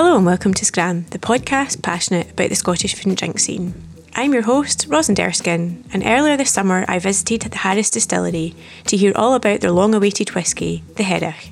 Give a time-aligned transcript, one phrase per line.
[0.00, 3.74] Hello and welcome to Scran, the podcast passionate about the Scottish food and drink scene.
[4.14, 8.54] I'm your host, Rosalind Erskine, and earlier this summer I visited the Harris Distillery
[8.86, 11.50] to hear all about their long awaited whisky, the Hearach.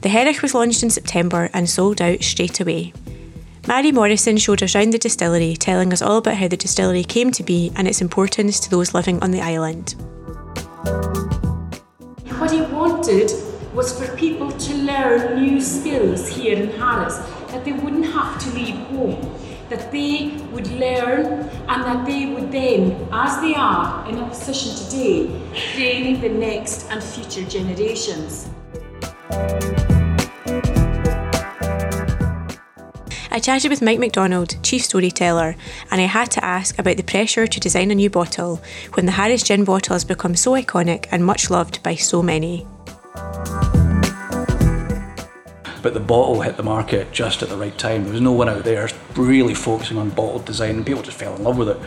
[0.00, 2.94] The Hearach was launched in September and sold out straight away.
[3.68, 7.32] Mary Morrison showed us around the distillery, telling us all about how the distillery came
[7.32, 9.94] to be and its importance to those living on the island.
[12.38, 13.30] What he wanted
[13.74, 17.20] was for people to learn new skills here in Harris,
[17.54, 19.32] that they wouldn't have to leave home,
[19.68, 24.74] that they would learn and that they would then, as they are in a position
[24.74, 25.30] today,
[25.72, 28.48] training the next and future generations.
[33.30, 35.54] I chatted with Mike McDonald, chief storyteller,
[35.92, 38.60] and I had to ask about the pressure to design a new bottle
[38.94, 42.66] when the Harris gin bottle has become so iconic and much loved by so many.
[45.84, 48.04] But the bottle hit the market just at the right time.
[48.04, 51.36] There was no one out there really focusing on bottle design, and people just fell
[51.36, 51.78] in love with it.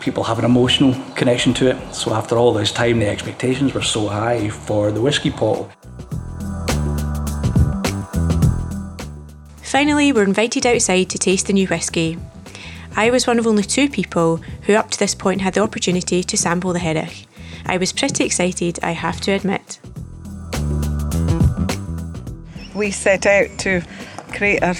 [0.00, 1.92] People have an emotional connection to it.
[1.92, 5.68] So after all this time, the expectations were so high for the whiskey bottle.
[9.64, 12.18] Finally, we're invited outside to taste the new whisky.
[12.94, 16.22] I was one of only two people who, up to this point, had the opportunity
[16.22, 17.26] to sample the Hearach.
[17.66, 19.80] I was pretty excited, I have to admit.
[22.74, 23.82] We set out to
[24.32, 24.76] create a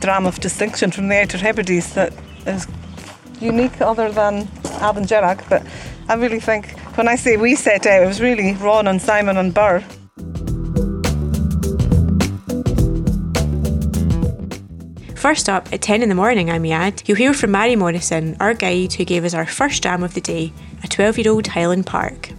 [0.00, 2.12] dram of distinction from the Outer Hebrides that
[2.46, 2.66] is
[3.40, 4.48] unique other than
[4.80, 5.64] Alban Gerach, but
[6.08, 9.36] I really think when I say we set out, it was really Ron and Simon
[9.36, 9.84] and Burr.
[15.16, 18.36] First up, at 10 in the morning, I may add, you'll hear from Mary Morrison,
[18.38, 20.52] our guide who gave us our first dram of the day,
[20.84, 22.30] a 12 year old Highland Park.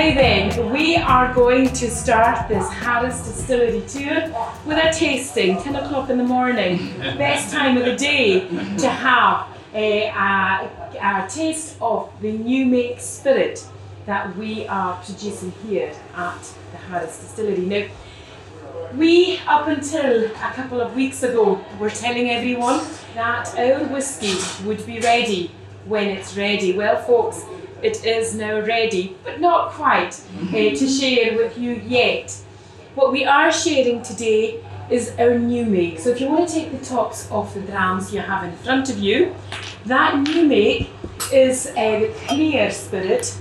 [0.00, 4.34] Now then, we are going to start this Harris Distillery tour
[4.64, 6.78] with a tasting, 10 o'clock in the morning,
[7.18, 10.70] best time of the day to have a, a,
[11.02, 13.62] a taste of the new make spirit
[14.06, 17.66] that we are producing here at the Harris Distillery.
[17.66, 17.86] Now,
[18.96, 22.80] we, up until a couple of weeks ago, were telling everyone
[23.14, 24.34] that our whisky
[24.64, 25.50] would be ready
[25.84, 26.72] when it's ready.
[26.72, 27.44] Well, folks,
[27.82, 32.32] it is now ready, but not quite uh, to share with you yet.
[32.94, 35.98] What we are sharing today is our new make.
[36.00, 38.90] So if you want to take the tops off the drams you have in front
[38.90, 39.34] of you,
[39.86, 40.90] that new make
[41.32, 43.36] is uh, the clear spirit,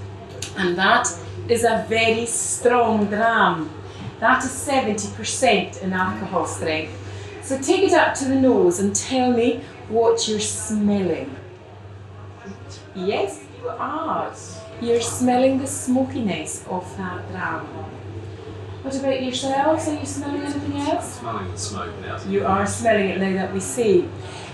[0.57, 1.07] and that
[1.47, 3.71] is a very strong dram.
[4.19, 6.93] That is 70% in alcohol strength.
[7.41, 11.35] So take it up to the nose and tell me what you're smelling.
[12.93, 14.33] Yes, you are.
[14.81, 17.65] You're smelling the smokiness of that dram.
[18.81, 19.87] What about yourselves?
[19.87, 21.19] Are you smelling anything else?
[21.19, 22.23] Smelling the smoke now.
[22.23, 24.07] You are smelling it now that we see.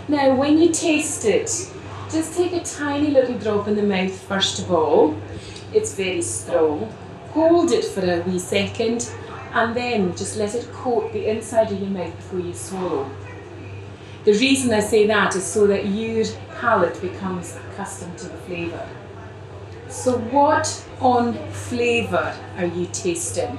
[0.07, 1.49] Now, when you taste it,
[2.11, 5.15] just take a tiny little drop in the mouth first of all.
[5.73, 6.91] It's very strong.
[7.31, 9.11] Hold it for a wee second
[9.53, 13.09] and then just let it coat the inside of your mouth before you swallow.
[14.25, 16.25] The reason I say that is so that your
[16.59, 18.89] palate becomes accustomed to the flavour.
[19.87, 23.55] So, what on flavour are you tasting?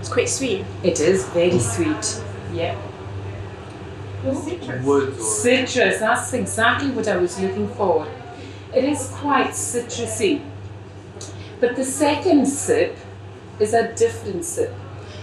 [0.00, 0.64] It's quite sweet.
[0.82, 2.22] It is very sweet.
[2.52, 2.76] Yep.
[4.34, 4.84] Citrus.
[4.84, 8.04] Wood Citrus, that's exactly what I was looking for.
[8.74, 10.42] It is quite citrusy.
[11.60, 12.96] But the second sip
[13.60, 14.74] is a different sip.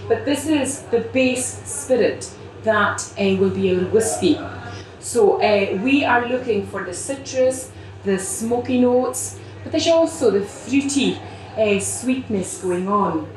[0.07, 2.31] But this is the base spirit
[2.65, 4.37] that will be a whiskey.
[4.99, 7.71] So uh, we are looking for the citrus,
[8.03, 11.17] the smoky notes, but there's also the fruity
[11.57, 13.27] uh, sweetness going on.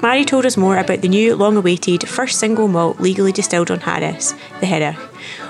[0.00, 3.80] Mary told us more about the new, long awaited first single malt legally distilled on
[3.80, 4.96] Harris, the Hearach.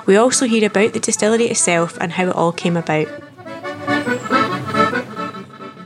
[0.07, 3.07] We also hear about the distillery itself and how it all came about.
[3.87, 4.03] Now,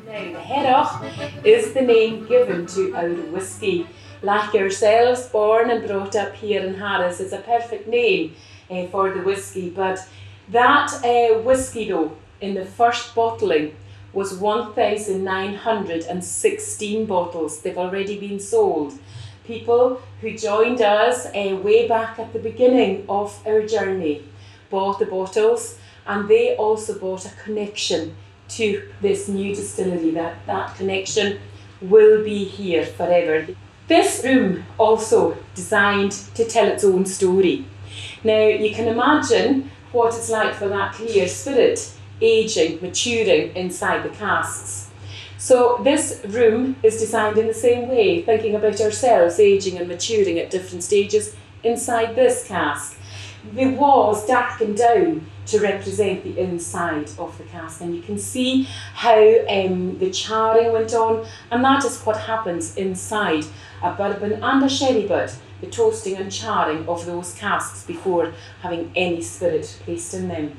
[0.06, 3.88] the Hearach is the name given to our whisky.
[4.22, 8.36] Like ourselves, born and brought up here in Harris, it's a perfect name
[8.70, 9.70] uh, for the whisky.
[9.70, 10.06] But
[10.50, 13.76] that uh, whisky, though, in the first bottling,
[14.12, 17.60] was 1,916 bottles.
[17.60, 18.94] They've already been sold.
[19.44, 24.24] People who joined us uh, way back at the beginning of our journey
[24.68, 28.16] bought the bottles and they also bought a connection
[28.48, 30.10] to this new distillery.
[30.10, 31.38] That, that connection
[31.80, 33.46] will be here forever.
[33.90, 37.64] This room also designed to tell its own story.
[38.22, 44.10] Now you can imagine what it's like for that clear spirit aging, maturing inside the
[44.10, 44.90] casks.
[45.38, 50.38] So this room is designed in the same way, thinking about ourselves aging and maturing
[50.38, 51.34] at different stages
[51.64, 52.96] inside this cask.
[53.54, 58.64] The walls darkened down to represent the inside of the cask, and you can see
[58.94, 63.44] how um, the charring went on, and that is what happens inside
[63.82, 68.92] a bourbon and a sherry butt, the toasting and charring of those casks before having
[68.94, 70.56] any spirit placed in them.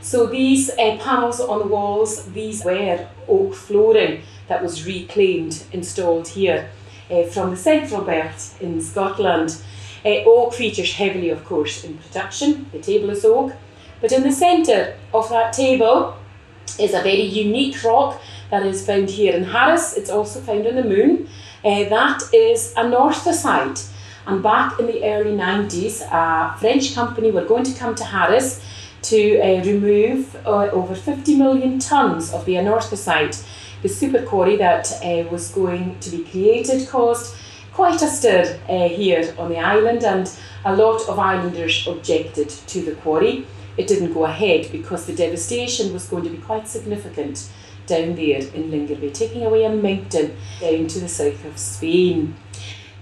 [0.00, 6.28] So these uh, panels on the walls, these were oak flooring that was reclaimed, installed
[6.28, 6.70] here
[7.10, 9.60] uh, from the Central Belt in Scotland.
[10.04, 12.66] Uh, oak features heavily, of course, in production.
[12.72, 13.52] The table is oak.
[14.00, 16.16] But in the centre of that table
[16.78, 18.20] is a very unique rock
[18.50, 19.96] that is found here in Harris.
[19.96, 21.28] It's also found on the moon.
[21.62, 23.88] Uh, that is anorthosite.
[24.26, 28.62] And back in the early 90s, a French company were going to come to Harris
[29.02, 33.44] to uh, remove uh, over 50 million tonnes of the anorthosite.
[33.82, 34.92] The super quarry that
[35.30, 37.34] was going to be created caused
[37.72, 40.30] quite a stir uh, here on the island, and
[40.64, 43.46] a lot of islanders objected to the quarry.
[43.76, 47.48] It didn't go ahead because the devastation was going to be quite significant
[47.86, 52.36] down there in Lingerabay, taking away a mountain down to the south of Spain.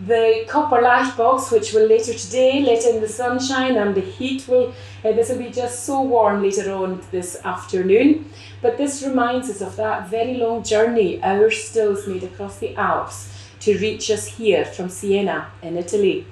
[0.07, 4.47] The copper light box, which will later today let in the sunshine and the heat,
[4.47, 4.73] will
[5.05, 8.31] uh, this will be just so warm later on this afternoon.
[8.63, 13.38] But this reminds us of that very long journey our stills made across the Alps
[13.61, 16.27] to reach us here from Siena in Italy.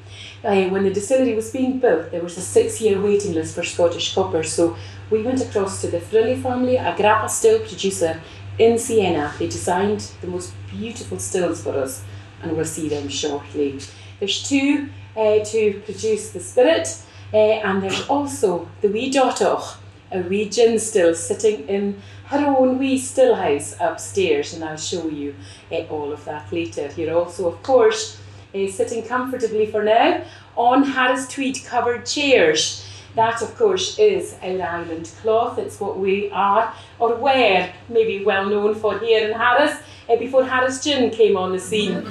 [0.44, 3.62] Uh, when the distillery was being built, there was a six year waiting list for
[3.62, 4.76] Scottish copper, so
[5.10, 8.20] we went across to the Frilli family, a grappa still producer
[8.58, 9.32] in Siena.
[9.38, 12.04] They designed the most beautiful stills for us,
[12.42, 13.80] and we'll see them shortly.
[14.18, 16.88] There's two uh, to produce the spirit,
[17.32, 19.76] uh, and there's also the wee Dottach,
[20.12, 25.34] a region still sitting in her own wee still house upstairs, and I'll show you
[25.70, 26.88] uh, all of that later.
[26.88, 28.20] Here also, of course,
[28.54, 30.24] uh, sitting comfortably for now
[30.56, 32.82] on Harris Tweed covered chairs.
[33.14, 35.58] That, of course, is our island cloth.
[35.58, 39.78] It's what we are, or were, maybe well known for here in Harris,
[40.08, 42.04] uh, before Harris Gin came on the scene.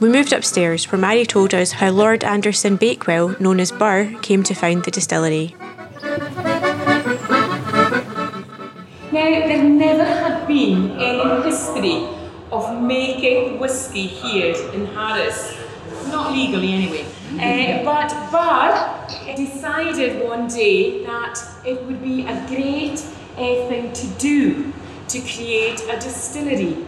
[0.00, 4.42] We moved upstairs where Mary told us how Lord Anderson Bakewell, known as Burr, came
[4.44, 5.54] to found the distillery.
[9.12, 12.08] Now, there never had been any history
[12.50, 15.54] of making whisky here in Harris.
[16.06, 17.04] Not legally, anyway.
[17.34, 23.04] Uh, but Burr decided one day that it would be a great
[23.36, 24.72] uh, thing to do
[25.08, 26.86] to create a distillery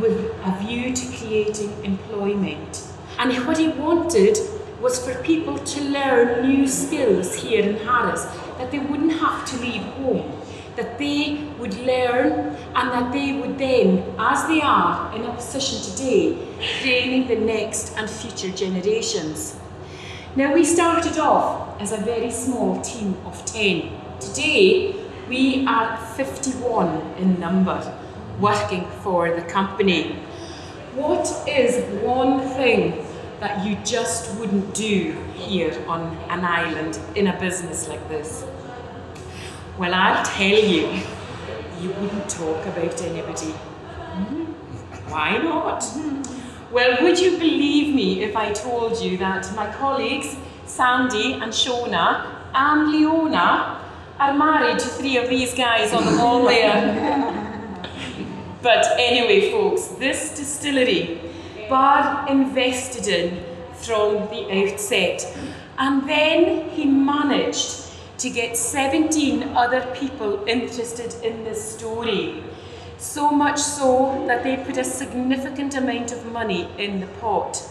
[0.00, 2.86] with a view to creating employment.
[3.18, 4.38] And what he wanted
[4.80, 8.24] was for people to learn new skills here in Harris,
[8.58, 10.40] that they wouldn't have to leave home
[10.76, 15.80] that they would learn and that they would then, as they are in a position
[15.92, 16.36] today,
[16.82, 19.56] training the next and future generations.
[20.36, 23.90] Now, we started off as a very small team of 10.
[24.18, 24.96] Today,
[25.28, 28.00] we are 51 in number
[28.40, 30.12] working for the company.
[30.94, 33.04] What is one thing
[33.40, 38.44] that you just wouldn't do here on an island in a business like this?
[39.78, 41.00] Well, I'll tell you,
[41.80, 43.52] you wouldn't talk about anybody.
[43.52, 44.44] Mm-hmm.
[45.10, 45.84] Why not?
[46.70, 52.26] Well, would you believe me if I told you that my colleagues, Sandy and Shona
[52.54, 53.80] and Leona,
[54.18, 57.32] are married to three of these guys on the wall there?
[58.64, 61.20] but anyway, folks, this distillery,
[61.68, 63.44] Burr invested in
[63.74, 65.22] from the outset.
[65.76, 72.42] And then he managed to get 17 other people interested in this story.
[72.96, 77.62] So much so that they put a significant amount of money in the pot.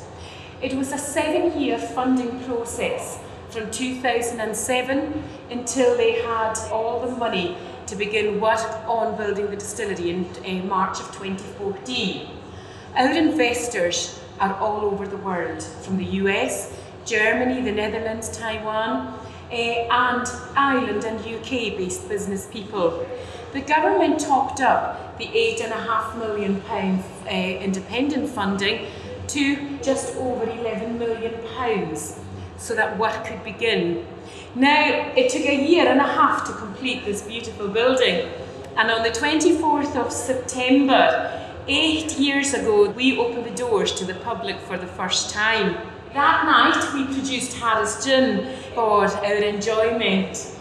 [0.62, 3.18] It was a seven year funding process
[3.50, 7.58] from 2007 until they had all the money
[7.94, 12.28] to begin work on building the distillery in, in March of 2014.
[12.96, 19.14] Our investors are all over the world, from the US, Germany, the Netherlands, Taiwan,
[19.52, 23.06] uh, and Ireland and UK based business people.
[23.52, 28.88] The government topped up the £8.5 million uh, independent funding
[29.28, 31.96] to just over £11 million
[32.58, 34.08] so that work could begin.
[34.56, 38.30] Now, it took a year and a half to complete this beautiful building,
[38.76, 44.16] and on the 24th of September, eight years ago, we opened the doors to the
[44.16, 45.78] public for the first time.
[46.14, 50.52] That night we produced Harris Gin for our enjoyment.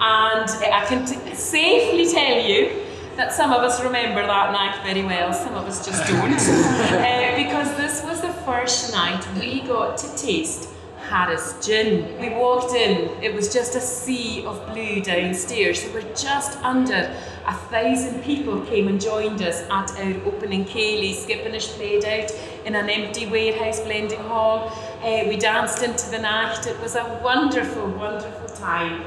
[0.00, 2.82] And I can safely tell you
[3.16, 6.32] that some of us remember that night very well, some of us just don't.
[6.32, 10.71] uh, because this was the first night we got to taste
[11.12, 12.18] Harris Gin.
[12.18, 15.82] We walked in, it was just a sea of blue downstairs.
[15.82, 17.14] There were just under
[17.46, 21.14] a thousand people came and joined us at our opening ceilidh.
[21.14, 22.30] Skipinnish played out
[22.64, 24.72] in an empty warehouse blending hall.
[25.02, 26.66] Uh, we danced into the night.
[26.66, 29.04] It was a wonderful, wonderful time.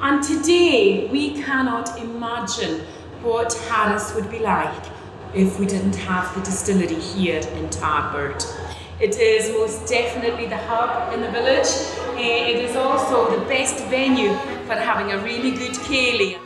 [0.00, 2.82] And today we cannot imagine
[3.22, 4.84] what Harris would be like
[5.34, 8.69] if we didn't have the distillery here in Tarbert.
[9.00, 11.68] It is most definitely the hub in the village.
[12.16, 14.34] Uh, it is also the best venue
[14.66, 16.36] for having a really good ceilidh.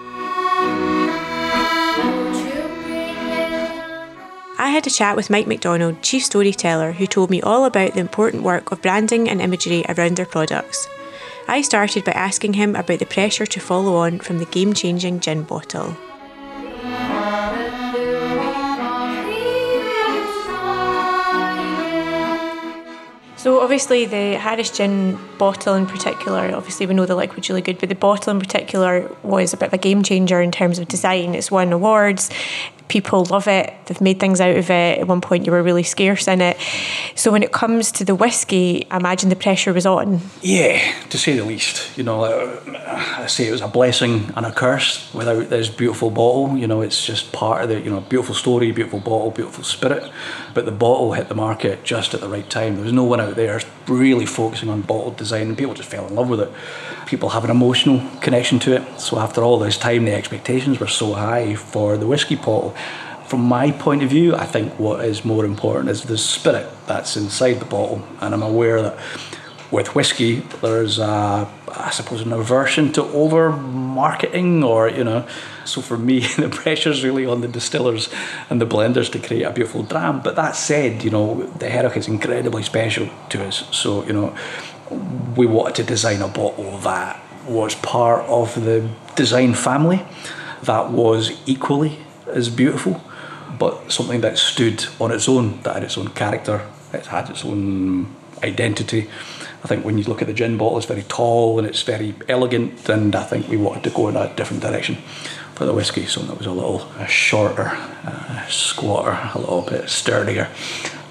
[4.56, 8.00] I had a chat with Mike McDonald, Chief Storyteller, who told me all about the
[8.00, 10.88] important work of branding and imagery around their products.
[11.48, 15.18] I started by asking him about the pressure to follow on from the game changing
[15.18, 15.96] gin bottle.
[23.44, 27.78] So obviously the Harris Gin bottle in particular, obviously we know the liquid's really good,
[27.78, 30.88] but the bottle in particular was a bit of a game changer in terms of
[30.88, 31.34] design.
[31.34, 32.30] It's won awards,
[32.88, 34.98] people love it, they've made things out of it.
[34.98, 36.56] At one point you were really scarce in it.
[37.14, 40.20] So when it comes to the whiskey, I imagine the pressure was on.
[40.42, 41.96] Yeah, to say the least.
[41.96, 42.24] You know,
[42.86, 46.56] I say it was a blessing and a curse without this beautiful bottle.
[46.56, 50.10] You know, it's just part of the, you know, beautiful story, beautiful bottle, beautiful spirit.
[50.52, 52.74] But the bottle hit the market just at the right time.
[52.74, 56.06] There was no one out there really focusing on bottle design, and people just fell
[56.06, 56.50] in love with it.
[57.06, 59.00] People have an emotional connection to it.
[59.00, 62.74] So after all this time, the expectations were so high for the whiskey bottle.
[63.26, 67.16] From my point of view, I think what is more important is the spirit that's
[67.16, 68.98] inside the bottle, and I'm aware that
[69.70, 75.26] with whiskey, there's a, I suppose an aversion to over marketing, or you know.
[75.64, 78.08] So for me, the pressure's really on the distillers
[78.50, 80.20] and the blenders to create a beautiful dram.
[80.22, 83.64] But that said, you know, the Hearach is incredibly special to us.
[83.70, 84.36] So you know,
[85.36, 90.04] we wanted to design a bottle that was part of the design family,
[90.62, 93.00] that was equally as beautiful,
[93.58, 97.44] but something that stood on its own, that had its own character, it had its
[97.44, 99.08] own identity.
[99.64, 102.14] I think when you look at the gin bottle, it's very tall and it's very
[102.28, 104.96] elegant, and I think we wanted to go in a different direction
[105.54, 107.70] for the whiskey, so that was a little uh, shorter,
[108.04, 110.50] uh, squatter, a little bit sturdier.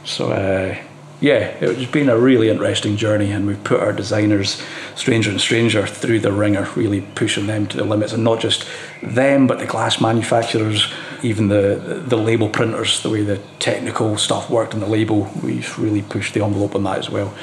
[0.06, 0.78] So uh,
[1.20, 4.62] yeah, it's been a really interesting journey, and we've put our designers,
[4.96, 8.68] Stranger and Stranger, through the ringer, really pushing them to the limits, and not just
[9.02, 10.94] them, but the glass manufacturers,
[11.24, 15.80] even the the label printers, the way the technical stuff worked on the label, we've
[15.80, 17.34] really pushed the envelope on that as well.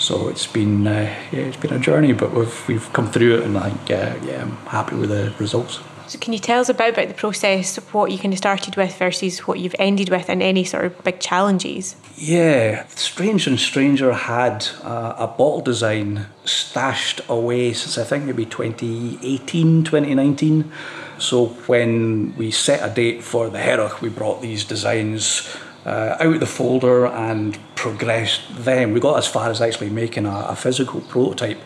[0.00, 3.42] So it's been uh, yeah, it's been a journey, but we've we've come through it,
[3.44, 5.80] and I think uh, yeah, I'm happy with the results.
[6.06, 8.96] So can you tell us about, about the process, what you kind of started with
[8.98, 11.94] versus what you've ended with, and any sort of big challenges?
[12.16, 18.46] Yeah, Stranger and Stranger had uh, a bottle design stashed away since I think maybe
[18.46, 20.72] 2018, 2019.
[21.18, 26.40] So when we set a date for the Hearach, we brought these designs uh, out
[26.40, 28.92] the folder and progressed them.
[28.92, 31.58] We got as far as actually making a, a physical prototype,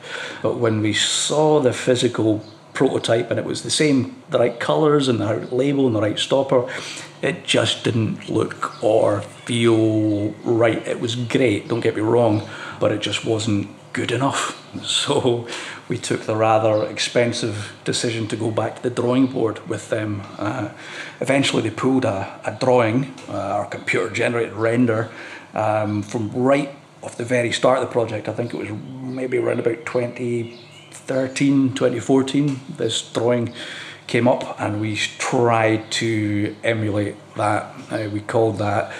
[0.43, 2.45] but when we saw the physical
[2.75, 6.01] prototype and it was the same, the right colours and the right label and the
[6.01, 6.69] right stopper.
[7.23, 10.87] It just didn't look or feel right.
[10.87, 12.47] It was great, don't get me wrong,
[12.81, 14.61] but it just wasn't good enough.
[14.85, 15.47] So
[15.89, 20.23] we took the rather expensive decision to go back to the drawing board with them.
[20.37, 20.71] Uh,
[21.21, 25.11] eventually, they pulled a, a drawing, uh, computer generated render,
[25.55, 26.71] um, from right
[27.05, 28.29] off the very start of the project.
[28.29, 30.59] I think it was maybe around about 20
[31.07, 33.53] 2013, 2014, this drawing
[34.07, 37.75] came up and we tried to emulate that.
[37.91, 38.93] Uh, we called that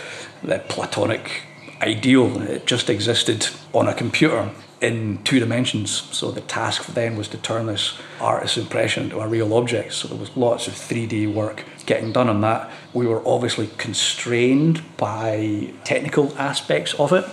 [0.43, 1.43] the Platonic
[1.81, 2.43] ideal.
[2.43, 4.51] It just existed on a computer
[4.85, 5.91] in two dimensions.
[5.91, 9.95] So the task for them was to turn this artist's impression into a real object.
[9.95, 12.71] So there was lots of 3D work getting done on that.
[12.93, 17.25] We were obviously constrained by technical aspects of it.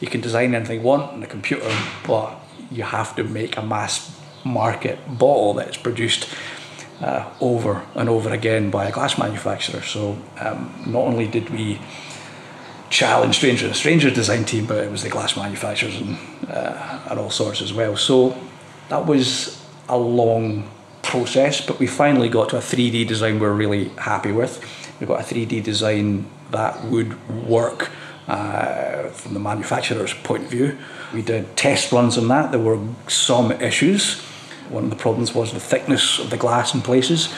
[0.00, 1.72] You can design anything you want on the computer,
[2.06, 2.38] but
[2.70, 4.12] you have to make a mass
[4.44, 6.28] market bottle that's produced
[7.00, 9.82] uh, over and over again by a glass manufacturer.
[9.82, 11.80] So um, not only did we
[12.96, 16.16] challenge Stranger, and Stranger design team, but it was the glass manufacturers and,
[16.48, 17.94] uh, and all sorts as well.
[17.96, 18.34] So
[18.88, 20.70] that was a long
[21.02, 24.64] process, but we finally got to a 3D design we're really happy with.
[24.98, 27.12] We got a 3D design that would
[27.46, 27.90] work
[28.28, 30.78] uh, from the manufacturer's point of view.
[31.12, 32.50] We did test runs on that.
[32.50, 34.22] There were some issues
[34.70, 37.32] One of the problems was the thickness of the glass in places.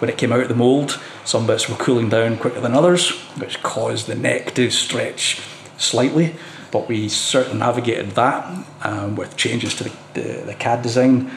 [0.00, 3.10] When it came out of the mould, some bits were cooling down quicker than others,
[3.38, 5.40] which caused the neck to stretch
[5.78, 6.34] slightly.
[6.70, 11.30] But we certainly navigated that um, with changes to the, the, the CAD design.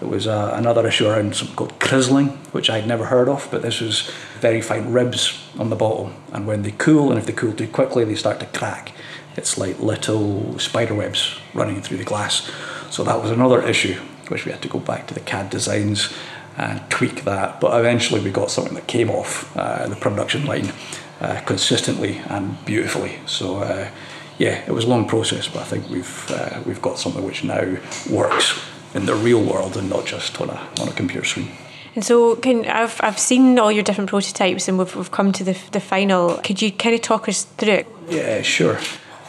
[0.00, 3.62] There was uh, another issue around something called crizzling, which I'd never heard of, but
[3.62, 6.14] this was very fine ribs on the bottom.
[6.32, 8.92] And when they cool, and if they cool too quickly, they start to crack.
[9.36, 12.50] It's like little spider webs running through the glass.
[12.90, 13.94] So that was another issue,
[14.28, 16.14] which we had to go back to the CAD designs
[16.56, 17.60] and tweak that.
[17.60, 20.72] But eventually we got something that came off uh, the production line
[21.20, 23.18] uh, consistently and beautifully.
[23.26, 23.90] So uh,
[24.38, 27.44] yeah, it was a long process, but I think we've uh, we've got something which
[27.44, 27.76] now
[28.10, 28.60] works
[28.94, 31.50] in the real world and not just on a on a computer screen.
[31.94, 35.44] And so, can I've I've seen all your different prototypes, and we've, we've come to
[35.44, 36.38] the the final.
[36.38, 37.86] Could you kind of talk us through it?
[38.08, 38.78] Yeah, sure.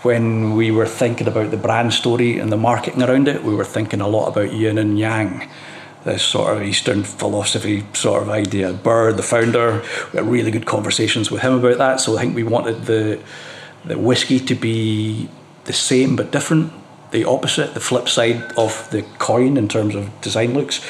[0.01, 3.65] When we were thinking about the brand story and the marketing around it, we were
[3.65, 5.49] thinking a lot about yin and yang
[6.05, 8.71] this sort of Eastern philosophy sort of idea.
[8.71, 9.83] Burr, the founder,
[10.13, 11.99] we had really good conversations with him about that.
[11.99, 13.19] So I think we wanted the
[13.83, 15.29] the whiskey to be
[15.65, 16.71] the same but different,
[17.11, 20.81] the opposite, the flip side of the coin in terms of design looks.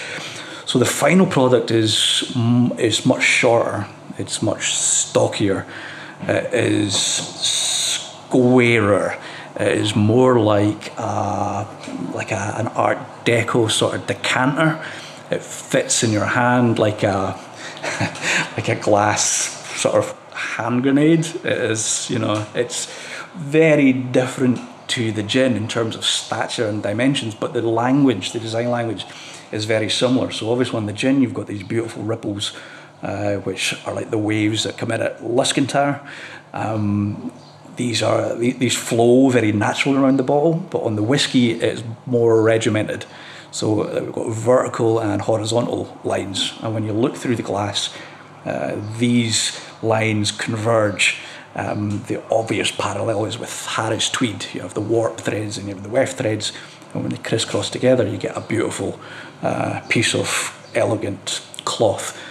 [0.66, 2.32] So the final product is
[2.78, 3.88] is much shorter.
[4.18, 5.66] It's much stockier.
[6.22, 9.18] It is squarer.
[9.60, 11.68] It is more like a,
[12.14, 14.84] like a, an Art Deco sort of decanter.
[15.32, 17.40] It fits in your hand like a
[18.58, 19.24] like a glass
[19.80, 21.26] sort of hand grenade.
[21.26, 22.88] It is, you know, it's
[23.36, 28.40] very different to the gin in terms of stature and dimensions, but the language, the
[28.40, 29.06] design language,
[29.52, 30.32] is very similar.
[30.32, 32.54] So obviously on the gin, you've got these beautiful ripples,
[33.02, 36.06] uh, which are like the waves that come in at Luskentyre.
[36.54, 37.32] Um,
[37.76, 42.42] these are these flow very naturally around the bottle, but on the whiskey, it's more
[42.42, 43.06] regimented.
[43.56, 47.90] So uh, we've got vertical and horizontal lines, and when you look through the glass,
[48.44, 51.20] uh, these lines converge.
[51.56, 54.48] Um, the obvious parallel is with Harris tweed.
[54.54, 56.52] You have the warp threads and you have the weft threads,
[56.94, 59.00] and when they crisscross together, you get a beautiful
[59.42, 60.28] uh, piece of
[60.76, 62.22] elegant cloth.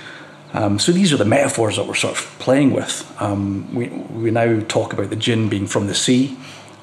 [0.53, 3.11] Um, so these are the metaphors that we're sort of playing with.
[3.19, 6.37] Um, we, we now talk about the gin being from the sea,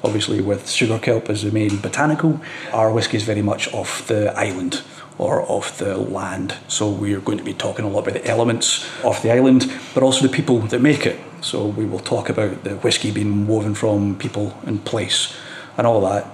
[0.04, 2.40] obviously with sugar kelp as the main botanical.
[2.72, 4.82] Our whisky is very much off the island
[5.18, 6.56] or of the land.
[6.68, 9.70] So we are going to be talking a lot about the elements of the island,
[9.94, 11.18] but also the people that make it.
[11.40, 15.34] So we will talk about the whisky being woven from people and place
[15.76, 16.26] and all that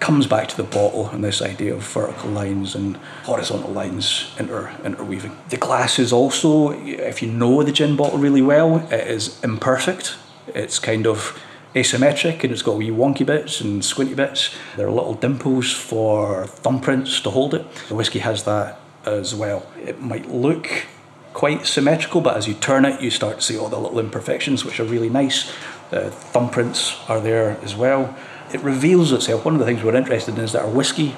[0.00, 4.74] comes back to the bottle and this idea of vertical lines and horizontal lines inter,
[4.84, 5.36] interweaving.
[5.50, 10.16] The glass is also, if you know the gin bottle really well, it is imperfect.
[10.48, 11.40] It's kind of
[11.74, 14.54] asymmetric and it's got wee wonky bits and squinty bits.
[14.76, 17.66] There are little dimples for thumbprints to hold it.
[17.88, 19.66] The whiskey has that as well.
[19.78, 20.86] It might look
[21.32, 24.64] quite symmetrical, but as you turn it, you start to see all the little imperfections,
[24.64, 25.52] which are really nice.
[25.90, 28.16] The thumbprints are there as well.
[28.52, 29.44] It reveals itself.
[29.44, 31.16] One of the things we're interested in is that our whiskey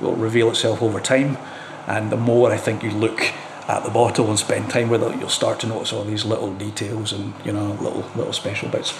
[0.00, 1.38] will reveal itself over time,
[1.86, 3.32] and the more I think you look
[3.66, 6.52] at the bottle and spend time with it, you'll start to notice all these little
[6.52, 8.92] details and you know little little special bits.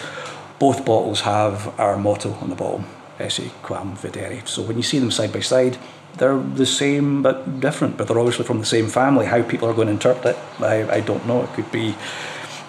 [0.58, 2.86] Both bottles have our motto on the bottom,
[3.18, 4.46] Esse Quam Videri.
[4.46, 5.78] So when you see them side by side,
[6.18, 9.26] they're the same but different, but they're obviously from the same family.
[9.26, 11.42] How people are going to interpret it, I, I don't know.
[11.42, 11.96] It could be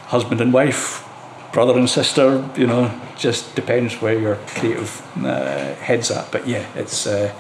[0.08, 1.08] husband and wife,
[1.54, 6.32] brother and sister, you know, just depends where your creative uh, head's at.
[6.32, 7.08] But yeah, it's.
[7.08, 7.34] Uh,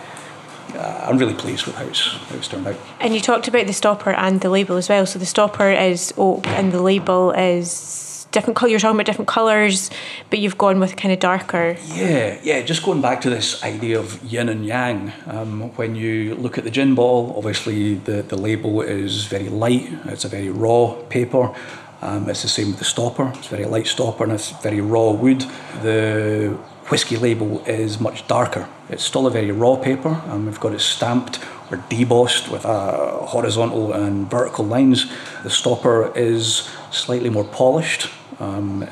[0.73, 2.75] uh, I'm really pleased with how it's, how it's turned out.
[2.99, 5.05] And you talked about the stopper and the label as well.
[5.05, 8.71] So the stopper is oak and the label is different colours.
[8.71, 9.89] You're talking about different colours,
[10.29, 11.75] but you've gone with kind of darker.
[11.87, 12.61] Yeah, yeah.
[12.61, 15.11] Just going back to this idea of yin and yang.
[15.25, 19.87] Um, when you look at the gin bottle, obviously the, the label is very light.
[20.05, 21.55] It's a very raw paper.
[22.01, 23.31] Um, it's the same with the stopper.
[23.35, 25.41] It's very light stopper and it's very raw wood.
[25.81, 26.55] The
[26.89, 28.67] whiskey label is much darker.
[28.89, 31.39] It's still a very raw paper, and we've got it stamped
[31.71, 35.11] or debossed with uh, horizontal and vertical lines.
[35.41, 38.11] The stopper is slightly more polished.
[38.39, 38.87] Um,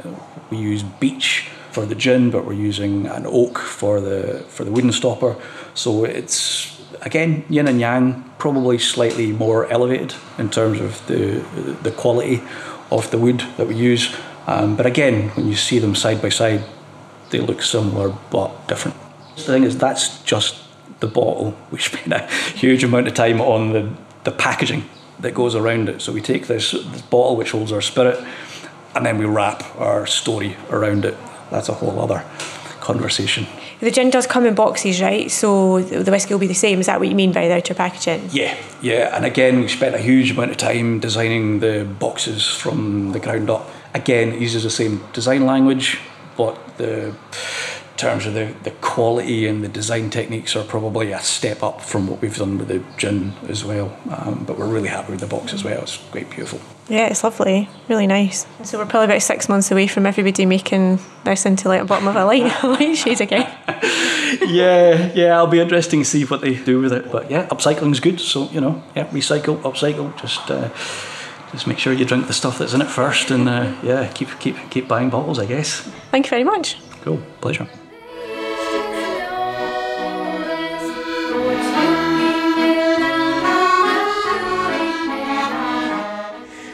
[0.50, 4.72] we use beech for the gin, but we're using an oak for the for the
[4.72, 5.36] wooden stopper.
[5.74, 11.44] So it's again yin and yang, probably slightly more elevated in terms of the
[11.84, 12.42] the quality
[12.92, 14.16] of the wood that we use.
[14.46, 16.64] Um, but again, when you see them side by side,
[17.30, 18.98] they look similar but different.
[19.36, 20.64] The thing is, that's just
[21.00, 21.56] the bottle.
[21.72, 23.90] We spend a huge amount of time on the,
[24.24, 24.86] the packaging
[25.20, 26.02] that goes around it.
[26.02, 28.24] So we take this, this bottle which holds our spirit,
[28.96, 31.18] and then we wrap our story around it.
[31.52, 32.24] That's a whole other
[32.80, 33.48] conversation.
[33.80, 35.30] The gin does come in boxes, right?
[35.30, 36.80] So the whiskey will be the same.
[36.80, 38.30] Is that what you mean by the outer packaging?
[38.32, 39.16] Yeah, yeah.
[39.16, 43.50] And again, we spent a huge amount of time designing the boxes from the ground
[43.50, 43.70] up.
[43.94, 46.00] Again, it uses the same design language,
[46.38, 47.14] but the
[47.98, 52.08] terms of the, the quality and the design techniques are probably a step up from
[52.08, 53.96] what we've done with the gin as well.
[54.10, 55.84] Um, but we're really happy with the box as well.
[55.84, 56.60] It's quite beautiful.
[56.90, 58.46] Yeah, it's lovely, really nice.
[58.64, 62.08] So we're probably about six months away from everybody making this into like a bottom
[62.08, 63.50] of a light, light shade again.
[64.48, 67.12] yeah, yeah, I'll be interesting to see what they do with it.
[67.12, 68.20] But yeah, upcycling's good.
[68.20, 70.16] So you know, yeah, recycle, upcycle.
[70.20, 70.70] Just uh,
[71.52, 74.28] just make sure you drink the stuff that's in it first, and uh, yeah, keep
[74.40, 75.40] keep keep buying bottles.
[75.40, 75.82] I guess.
[76.12, 76.78] Thank you very much.
[77.02, 77.68] Cool, pleasure.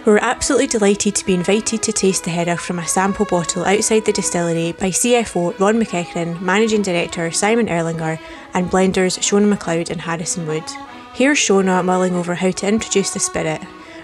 [0.09, 3.63] We were absolutely delighted to be invited to taste the Hearach from a sample bottle
[3.63, 8.19] outside the distillery by CFO Ron McEachran, Managing Director Simon Erlanger,
[8.55, 10.63] and blenders Shona McLeod and Harrison Wood.
[11.13, 13.61] Here's Shona mulling over how to introduce the spirit.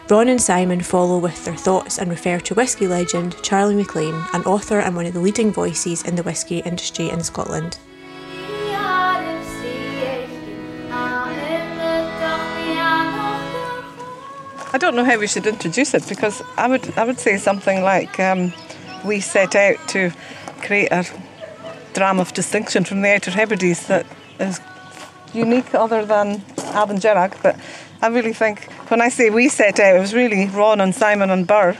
[0.07, 4.43] Ron and Simon follow with their thoughts and refer to whisky legend Charlie MacLean, an
[4.43, 7.79] author and one of the leading voices in the whisky industry in Scotland.
[14.75, 17.81] I don't know how we should introduce it because I would I would say something
[17.81, 18.51] like um,
[19.05, 20.11] we set out to
[20.63, 21.05] create a
[21.93, 24.05] dram of distinction from the Outer Hebrides that
[24.37, 24.59] is
[25.33, 26.41] unique other than
[26.75, 27.41] Abengerag.
[27.41, 27.57] But
[28.01, 31.29] I really think when I say we set out, it was really Ron and Simon
[31.29, 31.77] and Burr.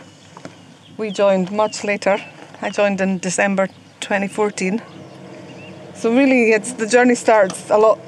[0.95, 2.17] We joined much later.
[2.61, 3.67] I joined in December
[3.99, 4.81] 2014.
[5.95, 7.99] So really, it's the journey starts a lot,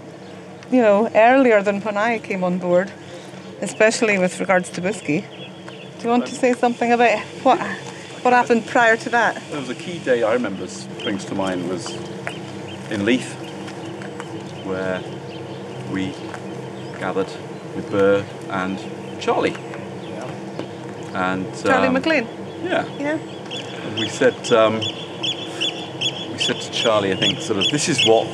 [0.71, 2.89] you know, earlier than when I came on board
[3.61, 5.21] especially with regards to whiskey.
[5.21, 7.59] Do you want to say something about what
[8.23, 9.41] what happened prior to that?
[9.49, 11.89] There was a key day I remember springs to mind was
[12.91, 13.33] in Leith,
[14.65, 15.01] where
[15.91, 16.13] we
[16.99, 17.31] gathered
[17.75, 18.79] with Burr and
[19.21, 19.51] Charlie.
[19.51, 20.25] Yeah.
[21.13, 22.27] And Charlie um, MacLean.
[22.63, 22.85] Yeah.
[22.97, 23.17] Yeah.
[23.17, 24.81] And we said um,
[26.37, 28.27] we said to Charlie, I think, sort of, this is what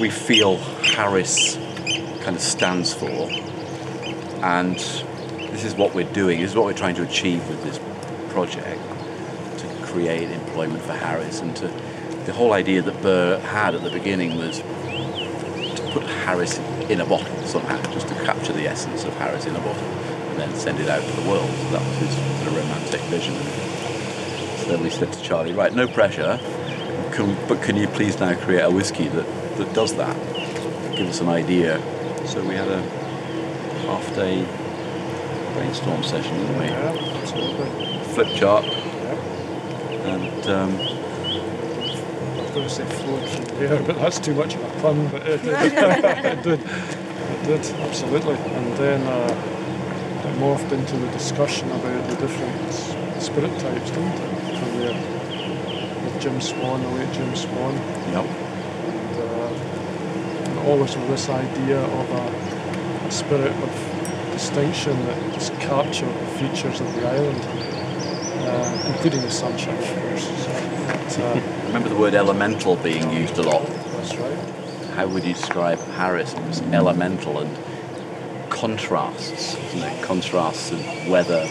[0.00, 1.56] we feel Harris
[2.22, 3.28] kind of stands for,
[4.48, 4.78] and
[5.52, 6.40] this is what we're doing.
[6.40, 7.78] This is what we're trying to achieve with this
[8.32, 8.80] project
[9.58, 11.68] to create employment for Harris, and to
[12.24, 16.58] the whole idea that Burr had at the beginning was to put Harris
[16.88, 19.84] in a bottle somehow, just to capture the essence of Harris in a bottle,
[20.30, 21.50] and then send it out to the world.
[21.50, 23.34] So that was his sort of romantic vision.
[24.60, 26.40] So then we said to Charlie, right, no pressure,
[27.12, 30.16] can, but can you please now create a whiskey that, that does that?
[30.96, 31.82] Give us an idea.
[32.26, 33.07] So we had a
[33.88, 34.44] half day
[35.54, 36.66] brainstorm session, didn't we?
[36.66, 37.98] Yeah, absolutely.
[38.12, 38.64] Flip chart.
[38.66, 39.14] Yeah.
[40.12, 44.62] And um, I was going to say flowed from there, but that's too much of
[44.62, 45.08] a pun.
[45.08, 45.54] But it did.
[45.72, 46.60] it did.
[46.60, 48.34] It did, absolutely.
[48.34, 52.72] And then uh, it morphed into the discussion about the different
[53.22, 54.58] spirit types, didn't it?
[54.58, 57.74] From there, with Jim Swan, the late Jim Swan.
[58.12, 58.26] yep.
[58.26, 62.57] And, uh, and always with this idea of a, a
[63.10, 67.40] spirit of distinction that just capture the features of the island,
[68.46, 70.24] uh, including the sunshine, of course.
[70.44, 70.52] So,
[70.86, 73.66] but, uh, Remember the word elemental being used a lot.
[73.66, 74.38] that's right.
[74.94, 76.32] How would you describe Harris?
[76.34, 77.56] It was elemental and
[78.50, 80.02] contrasts, isn't it?
[80.02, 81.46] Contrasts of weather,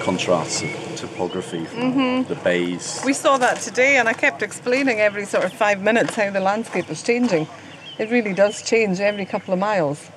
[0.00, 3.02] contrasts of topography from the bays.
[3.04, 6.40] We saw that today, and I kept explaining every sort of five minutes how the
[6.40, 7.46] landscape is changing.
[7.98, 10.10] It really does change every couple of miles.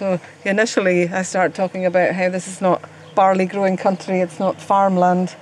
[0.00, 2.82] So initially, I start talking about how this is not
[3.14, 5.36] barley growing country, it's not farmland,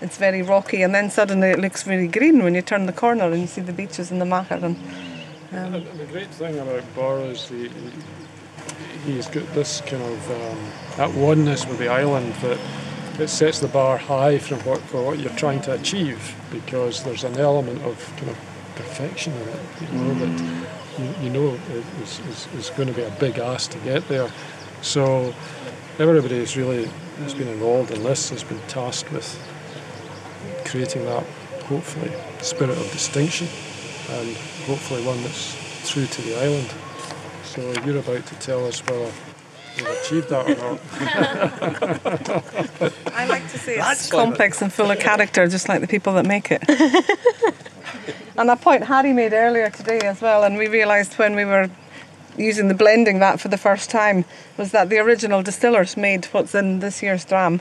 [0.00, 3.30] it's very rocky, and then suddenly it looks really green when you turn the corner
[3.30, 4.64] and you see the beaches and the machair.
[4.64, 4.76] And
[5.52, 7.70] And the great thing about Burr is the,
[9.06, 10.58] he's got this kind of um,
[10.96, 12.58] that oneness with the island that
[13.20, 17.22] it sets the bar high from what, for what you're trying to achieve because there's
[17.22, 18.38] an element of kind of
[18.74, 21.58] perfection in it, you know, that you, you know
[22.00, 24.30] it's, is, is going to be a big ask to get there.
[24.82, 25.34] So
[25.98, 29.28] everybody is really has been involved in this, has been tasked with
[30.66, 31.24] creating that,
[31.64, 33.48] hopefully, spirit of distinction
[34.10, 34.36] and
[34.66, 36.72] hopefully one that's true to the island.
[37.44, 39.10] So you're about to tell us whether
[39.76, 40.80] we've achieved that or not.
[43.14, 46.26] I like to say it's complex and full of character, just like the people that
[46.26, 46.62] make it.
[48.36, 51.70] and a point Harry made earlier today as well, and we realised when we were
[52.36, 54.24] using the blending that for the first time,
[54.56, 57.60] was that the original distillers made what's in this year's dram.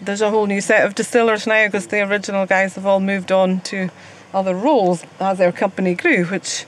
[0.00, 3.30] There's a whole new set of distillers now because the original guys have all moved
[3.32, 3.90] on to
[4.32, 6.66] other roles as our company grew, which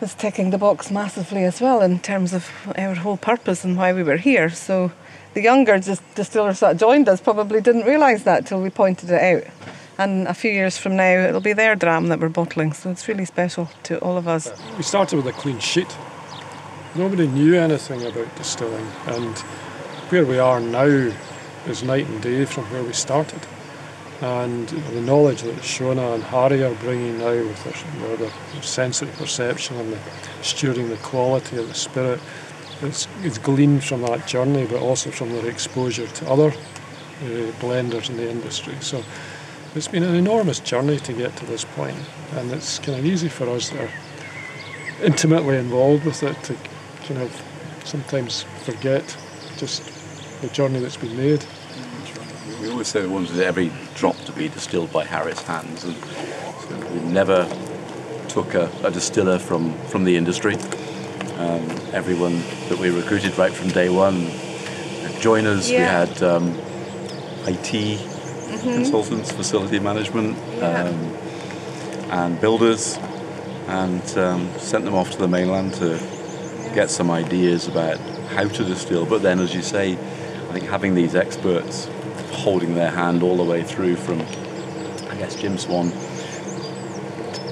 [0.00, 3.92] was ticking the box massively as well in terms of our whole purpose and why
[3.92, 4.50] we were here.
[4.50, 4.92] So
[5.34, 9.20] the younger dis- distillers that joined us probably didn't realise that till we pointed it
[9.22, 9.52] out.
[9.98, 12.72] And a few years from now, it'll be their dram that we're bottling.
[12.72, 14.48] So it's really special to all of us.
[14.76, 15.92] We started with a clean sheet.
[16.94, 19.36] Nobody knew anything about distilling, and
[20.10, 21.12] where we are now
[21.66, 23.40] is night and day from where we started.
[24.20, 29.76] And the knowledge that Shona and Harry are bringing now with their, their, sensory perception
[29.76, 29.98] and the
[30.42, 32.20] stewarding the quality of the spirit,
[32.82, 38.10] it's, it's gleaned from that journey, but also from their exposure to other uh, blenders
[38.10, 38.74] in the industry.
[38.80, 39.04] So
[39.74, 41.96] it's been an enormous journey to get to this point,
[42.36, 43.90] and it's kind of easy for us that are
[45.02, 46.54] intimately involved with it to
[47.06, 47.42] kind of
[47.84, 49.16] sometimes forget
[49.56, 49.82] just
[50.40, 51.44] the journey that's been made.
[52.60, 56.90] We always say we wanted every drop to be distilled by Harris hands, and so
[56.92, 57.44] we never
[58.28, 60.54] took a, a distiller from, from the industry.
[61.38, 64.28] Um, everyone that we recruited right from day one,
[65.20, 65.78] joiners, Yeah.
[66.04, 66.58] we had um,
[67.46, 68.00] IT
[68.56, 70.84] consultants, facility management, Yeah.
[70.84, 70.94] um,
[72.10, 72.96] and builders,
[73.66, 75.98] and um, sent them off to the mainland to
[76.74, 77.98] get some ideas about
[78.34, 79.04] how to distill.
[79.04, 81.88] But then, as you say, I think having these experts
[82.32, 84.20] holding their hand all the way through from,
[85.10, 85.90] I guess, Jim Swan,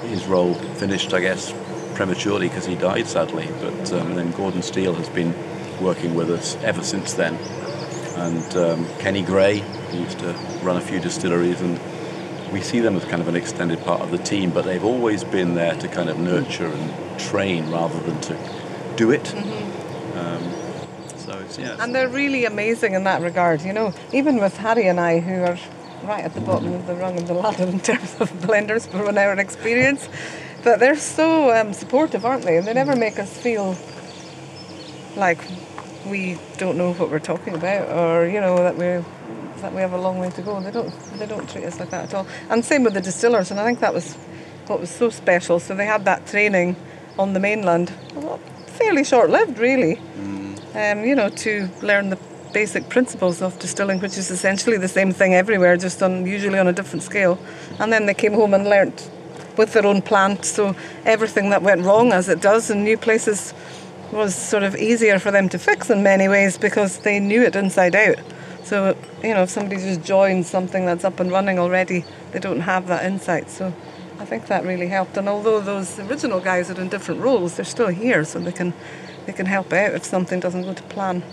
[0.09, 1.53] his role finished, I guess,
[1.93, 3.47] prematurely because he died sadly.
[3.59, 5.33] But um, then Gordon Steele has been
[5.81, 7.37] working with us ever since then.
[8.17, 11.79] And um, Kenny Gray, who used to run a few distilleries, and
[12.51, 15.23] we see them as kind of an extended part of the team, but they've always
[15.23, 18.37] been there to kind of nurture and train rather than to
[18.95, 19.35] do it.
[20.15, 20.51] Um,
[21.15, 21.77] so it's, yeah.
[21.79, 23.93] And they're really amazing in that regard, you know.
[24.11, 25.57] Even with Harry and I, who are
[26.03, 29.07] right at the bottom of the rung of the ladder in terms of blenders for
[29.09, 30.07] an hour experience,
[30.63, 32.57] but they're so um, supportive, aren't they?
[32.57, 33.77] And they never make us feel
[35.15, 35.39] like
[36.09, 39.03] we don't know what we're talking about, or you know that we
[39.61, 40.59] that we have a long way to go.
[40.59, 42.27] They don't they don't treat us like that at all.
[42.49, 44.13] And same with the distillers, and I think that was
[44.67, 45.59] what was so special.
[45.59, 46.75] So they had that training
[47.17, 49.99] on the mainland, well, fairly short lived, really
[50.77, 52.19] um, you know, to learn the
[52.53, 56.67] basic principles of distilling, which is essentially the same thing everywhere, just on usually on
[56.67, 57.39] a different scale.
[57.79, 59.09] And then they came home and learnt
[59.57, 63.55] with their own plant, so everything that went wrong, as it does in new places,
[64.11, 67.55] was sort of easier for them to fix in many ways because they knew it
[67.55, 68.17] inside out.
[68.63, 72.61] So, you know, if somebody just joins something that's up and running already, they don't
[72.61, 73.49] have that insight.
[73.49, 73.73] So
[74.19, 75.15] I think that really helped.
[75.17, 78.73] And although those original guys are in different roles, they're still here, so they can
[79.25, 81.23] they can help out if something doesn't go to plan.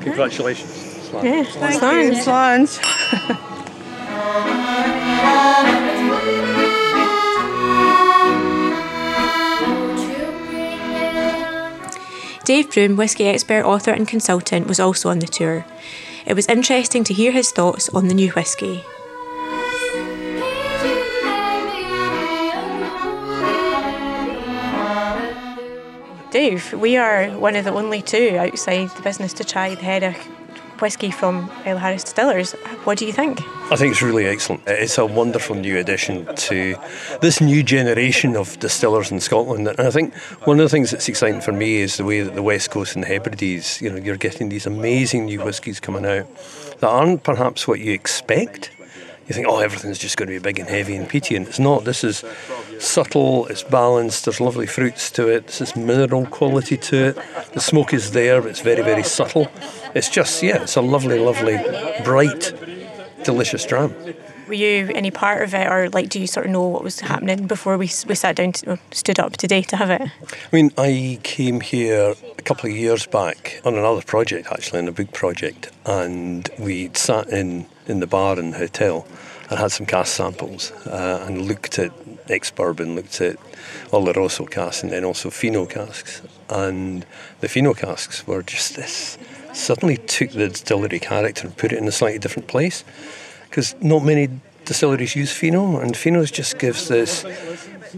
[0.00, 0.72] Congratulations.
[1.08, 1.24] Slan.
[1.24, 2.78] Yeah, Thank you, Solange.
[12.54, 15.66] Dave Broom, whisky expert, author, and consultant, was also on the tour.
[16.24, 18.84] It was interesting to hear his thoughts on the new whisky.
[26.30, 30.43] Dave, we are one of the only two outside the business to try the Hearach
[30.84, 32.52] whisky from Isle Harris Distillers.
[32.84, 33.40] What do you think?
[33.72, 34.60] I think it's really excellent.
[34.66, 36.76] It's a wonderful new addition to
[37.22, 39.66] this new generation of distillers in Scotland.
[39.66, 40.12] And I think
[40.44, 42.96] one of the things that's exciting for me is the way that the West Coast
[42.96, 46.26] and the Hebrides, you know, you're getting these amazing new whiskies coming out
[46.80, 48.70] that aren't perhaps what you expect.
[49.26, 51.58] You think, oh, everything's just going to be big and heavy and peaty, and it's
[51.58, 51.84] not.
[51.84, 52.24] This is
[52.78, 57.18] subtle, it's balanced, there's lovely fruits to it, there's mineral quality to it.
[57.54, 59.50] The smoke is there, but it's very, very subtle.
[59.94, 61.58] It's just, yeah, it's a lovely, lovely,
[62.04, 62.52] bright,
[63.24, 63.94] delicious dram.
[64.46, 67.00] Were you any part of it, or like, do you sort of know what was
[67.00, 70.02] happening before we we sat down, to, stood up today to have it?
[70.02, 70.06] I
[70.52, 74.92] mean, I came here a couple of years back on another project, actually, on a
[74.92, 79.06] big project, and we sat in, in the bar the hotel
[79.50, 81.92] and had some cask samples uh, and looked at
[82.28, 83.36] ex bourbon, looked at
[83.90, 86.22] Oloroso casks, and then also Fino casks.
[86.48, 87.04] And
[87.40, 89.18] the Fino casks were just this
[89.52, 92.82] suddenly took the distillery character and put it in a slightly different place
[93.48, 94.28] because not many
[94.64, 97.24] distilleries use Fino, and Fino just gives this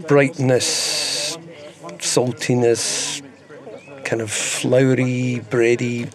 [0.07, 1.37] brightness,
[1.97, 3.23] saltiness,
[4.03, 6.11] kind of flowery, bready,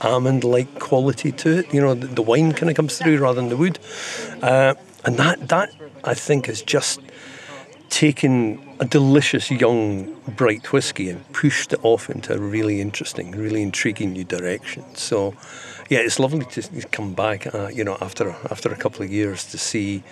[0.00, 1.72] almond-like quality to it.
[1.74, 3.78] You know, the, the wine kind of comes through rather than the wood,
[4.42, 5.72] uh, and that that
[6.04, 7.00] I think is just
[7.90, 13.62] taken a delicious young bright whiskey and pushed it off into a really interesting, really
[13.62, 14.84] intriguing new direction.
[14.94, 15.34] So,
[15.90, 19.44] yeah, it's lovely to come back, uh, you know, after after a couple of years
[19.50, 20.02] to see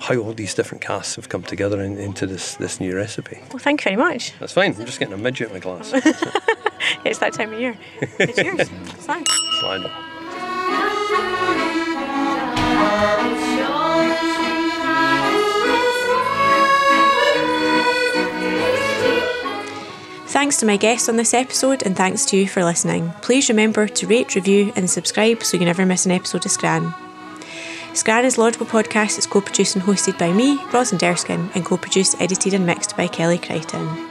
[0.00, 3.38] how all these different casks have come together in, into this this new recipe.
[3.50, 4.38] Well, thank you very much.
[4.38, 4.74] That's fine.
[4.74, 5.90] I'm just getting a midget in my glass.
[7.04, 7.76] it's that time of year.
[8.18, 8.68] It's yours.
[9.00, 9.26] Slide.
[9.60, 9.90] Slide.
[20.28, 23.14] Thanks to my guests on this episode, and thanks to you for listening.
[23.22, 26.94] Please remember to rate, review, and subscribe so you never miss an episode of Scran.
[27.94, 29.16] Scran is a Laudable Podcast.
[29.16, 32.94] It's co produced and hosted by me, Rosalind Erskine, and co produced, edited, and mixed
[32.94, 34.07] by Kelly Crichton.